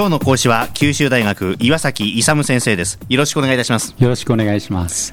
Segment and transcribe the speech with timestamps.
[0.00, 2.98] 今日の講師は九州大学岩崎勇先生です。
[3.10, 3.94] よろしくお願いいたします。
[3.98, 5.12] よろしくお願いします。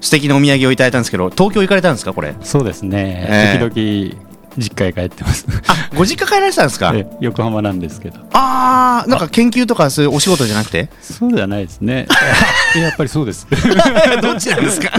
[0.00, 2.36] 素敵なお土産をいただいたんですけど東京行かれたんですかこれ？
[2.40, 5.46] そうですね、えー、時々実家へ帰ってます。
[5.68, 6.92] あご実家帰られてたんですか？
[7.20, 8.18] 横浜なんですけど。
[8.32, 10.88] ああなんか研究とかそういうお仕事じゃなくて？
[11.00, 12.06] そうじゃないですね。
[12.76, 13.46] やっぱりそうです。
[14.22, 14.90] どっちなんですか？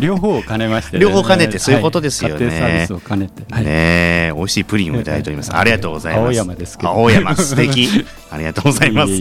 [0.00, 6.24] 両方を兼ねまして、ね、両方兼ねてそういうことですよね、はい、サービスを兼ねて、はい、ね美味しいプリンをいただいております、ありがとうございます。
[6.24, 6.88] 青山ですけど。
[6.90, 8.04] 青山素敵。
[8.28, 9.12] ありがとうございます。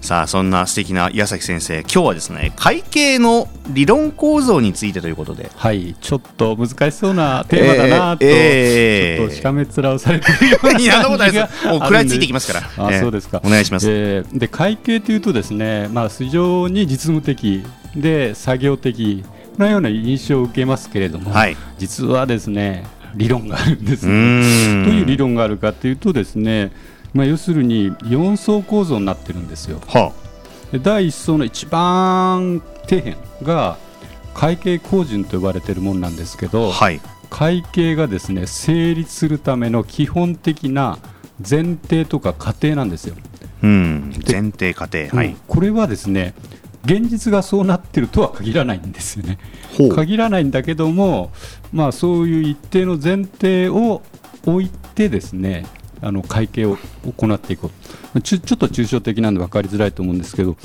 [0.00, 5.50] さあそんな素敵な矢崎先生今日はですね会計の理論構造についてということで。
[5.56, 5.96] はい。
[6.00, 12.86] ちょっと難しそうなテーマだなと、えー、ちょっとしかめ面をされてるようないやもう食らいついてきますから。
[12.86, 13.40] あ、そうですか。
[13.44, 17.64] お願いします、えー、で会計というとですねまあ非常に実務的
[17.96, 19.24] で作業的
[19.56, 26.72] なような印象を受けますけれども、はい、実はですね理論があるんです、ね、どういう理論があるかというとですね、
[27.12, 29.80] まあ、要するに4層構造になってるんですよ。
[29.86, 30.12] は
[30.74, 33.78] あ、第1層の一番底辺が
[34.34, 40.98] 会計標準と呼ばれているものなんですけど、はい、会計がですね成立するための基本的な
[41.38, 43.16] 前提とか過程なんですよ。
[43.62, 46.34] うん、前提過程、はい、これはですね
[46.84, 49.38] 現実がそうなってるとは限らないんですよね。
[49.94, 51.32] 限らないんだけども、
[51.72, 54.02] まあ、そういう一定の前提を
[54.44, 55.66] 置いてですね
[56.04, 56.76] あの会計を
[57.18, 57.70] 行っていこ
[58.14, 58.20] う。
[58.20, 60.56] ちょちょっと抽象的なんで分かりづらいと思うんですけど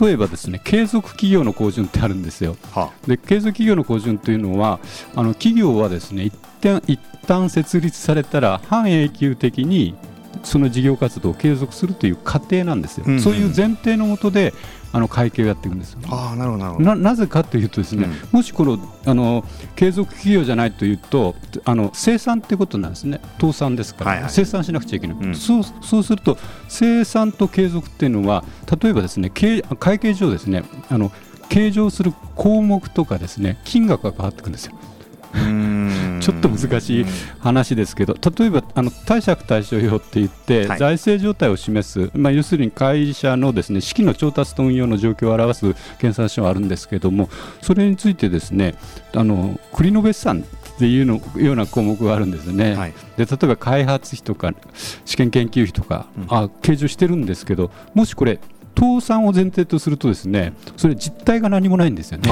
[0.00, 2.56] 例えばですね継続企業の好順ってあるんですよ。
[2.70, 4.78] はあ、で継続企業の好順というのは
[5.16, 9.94] あの企業はですね一旦一旦設立されたら半永久的に
[10.42, 14.52] その事業活動を継続するという過程なんですよ、うんうん、そういう前提のもとで
[14.94, 23.20] あの会計をやっていくんですあなるほどななぜかというとですね、うん、もしこのあの継続企業じゃないというとあの生産ってことなんですね。
[23.40, 28.44] 倒産ですから、はいはい、生産しなくちゃいけない、うん、そうそうすると生産と継続っていうのは
[28.80, 31.10] 例えばですね会計上ですねあの
[31.48, 34.74] 計上する項目とかですね金額が変わってくるんですよ。
[36.20, 37.06] ちょっと難しい
[37.38, 47.28] 話ですけど例えばあの貸借対照表って言って、はい、財政状態を示す、まあ、要するに会社のですね資金の調達と運用の状況を表す検査書があるんですけども
[47.62, 48.74] それについてですね
[49.14, 50.44] あの国の別産
[50.74, 54.52] っていうのような項目があるんですね、はい、で例えば開発費とか
[55.04, 58.40] 試験研究費とか、うん、あ計上してるんですけどもしこれ
[58.76, 62.28] 倒産を前提とするとですねそれ実態が何もないんですよね。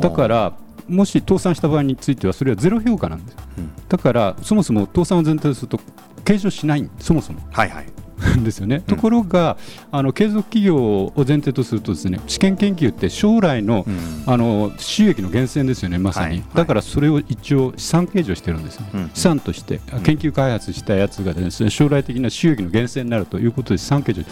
[0.00, 0.52] だから
[0.90, 5.80] もし倒産した場合についてはそれはゼロ評価なんです、うん、だからそもそも倒産を前提とすると
[6.24, 7.40] 計上しないそもそも。
[7.52, 7.86] はいはい
[8.42, 9.56] ですよね、うん、ところが
[9.90, 24.24] あの継続企業を前提とするとですね試験研究って将来のうん、あの収益の源泉ですよね、まさに、はい、だからそれを一応資産計上してるんですよ、うん、資産として研究開発したやつがですね将来的な収益の源泉になるということで資産計上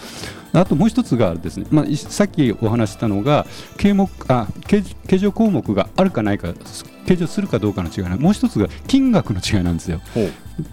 [0.52, 6.52] あともう一つがですね、まあ、さっきお話したのが計目あ計計上項目があるかないか
[7.08, 10.00] 計上するかどうかの違いもう一つが金額の違いなんですよ。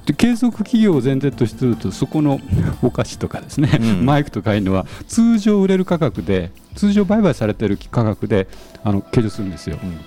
[0.06, 2.42] で継続企業を前提としてるとそこの
[2.84, 8.48] お菓子とかですね、うん、マイクとかいうのは通常売れる価格で通常売買されている価格で
[8.84, 9.80] あの計上するんですよ。
[9.82, 9.98] うん。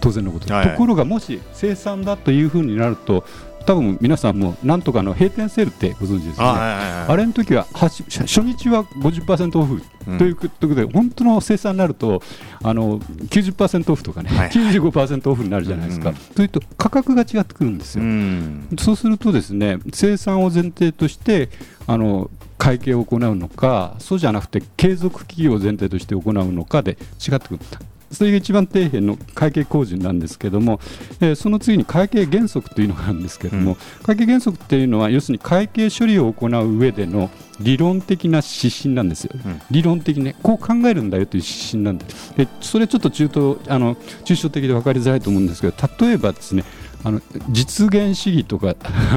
[0.00, 3.24] 当然のこと、はいはい、ところがもし生産だというふうになると
[3.66, 8.02] 多分皆さんもなんとかの閉店セールってご存知ですね、あ,、あれの時は初
[8.42, 9.82] 日は50%オフ。
[10.18, 12.22] ということで、うん、本当の生産になると
[12.62, 21.48] あの90%オフとかね、はい、95%オフになるじゃないですか、うん、というと価格が違ってくるんですよ、うん、そうするとですね生産を前提として
[21.86, 27.60] あの会計を行うのかそうじゃなくて継続企業を前提として行うのかで違ってくる
[28.14, 30.80] それが一番底辺の会計工事なんですけども、
[31.20, 37.30] えー、その次に会計原則というのがあるんですけども、うん、会計原則っていうのは要するに会計処理を行う上での
[37.60, 42.04] 理論的な指針なんですよ、うん、理論的に、ね、こう考えるんだよという指針なんで
[42.36, 43.94] でそれちょっと中東あの
[44.24, 46.64] 抽象的で分かりづらいと思うんですけど例えばですね
[47.04, 47.20] あの
[47.50, 48.74] 実現主義とか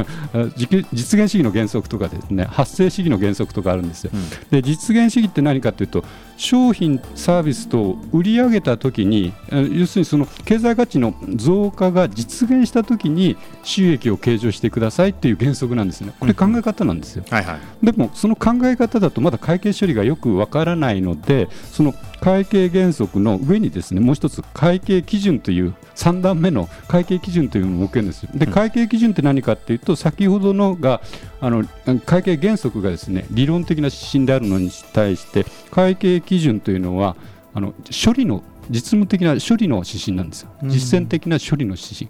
[0.57, 6.03] 実現主義の原則とかですね発生主義の原則とかあるんですよ、うん、で実現主義って何かというと
[6.35, 9.33] 商品サービスと売り上げたときに
[9.71, 16.13] 要するにその経済価値の増加が実現したときに収益を計上してくださいっていう原則なんですね。
[16.19, 31.01] これ考え方なんですよ、うんはいはい、でもその考え方だとまだ会計処理がよくわからないのでその会計原則の上にですねもう一つ会計基準という3段目の会計基準というのを設けるんですで会計基準って何かっていうと先ほどのが
[31.41, 31.65] あの
[32.05, 37.15] 会計原則がですね理論的な指針であるのに対して会計基準というのは
[37.53, 37.73] あの
[38.05, 40.49] 処理の実務的な処理の指針なんですよ。
[40.63, 42.09] 実践的な処理の指針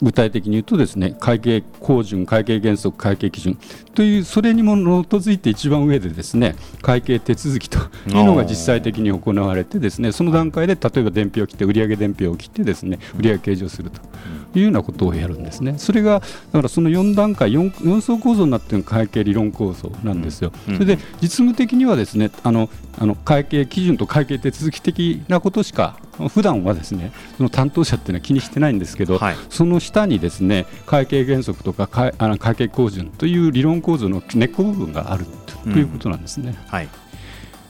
[0.00, 3.58] 具体的に言うとですね会計標準会計原則会計基準。
[3.94, 14.00] というそれにも基づいて一番上でですね会計手続きというのが実際的に行われてですねその段階で例えば伝票を切って売上伝票を切ってですね売上計上すると
[14.54, 15.74] いうようなことをやるんですね。
[15.78, 25.96] それがだからその4段階 4, 4層構造になっている会計理論構造なんですよ、それで実務的にはですねあのあの会計基準と会計手続き的なことしか
[26.28, 35.26] 普段はですねその担当者っていうのは気にしてないんですけど、はい、その下にですね会計原則とか会あの会計標準という理論構造の根っこ部分がある
[35.64, 36.50] ということなんですね。
[36.50, 36.88] うん、はい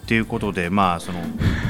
[0.08, 1.20] ということで、まあ、その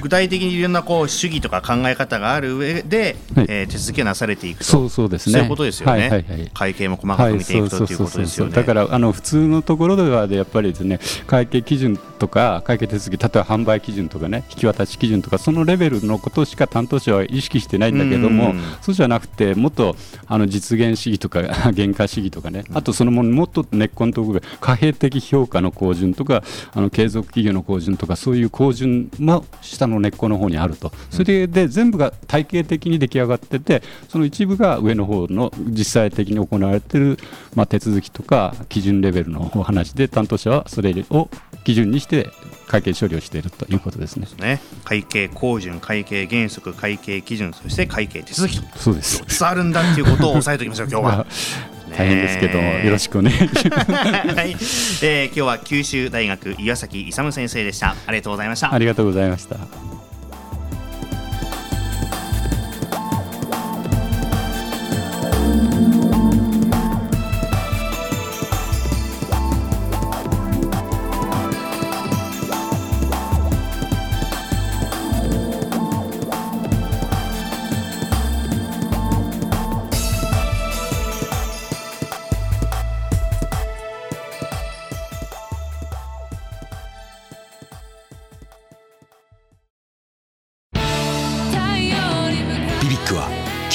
[0.01, 4.65] 具体的にいろんなこう主義とか考え方がある上で、はい、えー、手続きがなされていくと。
[4.65, 5.33] そうそうですね。
[5.33, 8.53] そういうことですよね、はいはいはい、会計も細かく見ていくと、ということですよね。
[8.53, 19.97] だからあの普通のところではやっぱりですね会計基準とか会計手続き例えば販売基準とかね引き渡し基準とかそのレベルのことしか担当者は意識してないんだけども、そうじゃなくてもっと
[20.29, 21.43] あの実現主義とか
[21.75, 37.19] 原価主義とかねあとそのものもっと根っこのところで貨幣的評価の標準とかあの継続企業の標準とかそういう標準ま下の根っこの方にあると、それで全部が体系的に出来上がってて、その一部が上の方の実際的に行われている、
[37.55, 41.29] まあ、手続きとか基準レベルのお話で、担当者はそれを
[41.65, 42.31] 基準にして
[42.67, 44.27] 会計処理をしているということですね。
[44.27, 44.61] すね。
[44.85, 49.23] 会計標準、会計原則、会計基準、そして会計手続きと、そうです。
[49.23, 51.27] 4つあるんだということを押さえておきましょう、今日は。
[51.99, 57.97] 大変ですけどよろしくお願いします、はい、えー、今日は九州大学岩崎勇先生でした。
[58.07, 58.73] ありがとうございました。
[58.73, 59.88] ありがとうございました